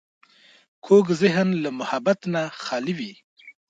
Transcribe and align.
کوږ 0.85 1.05
ذهن 1.21 1.47
له 1.63 1.69
محبت 1.79 2.19
نه 2.33 2.41
خالي 2.63 2.93
وي 2.99 3.13